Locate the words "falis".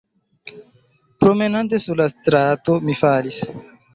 3.05-3.41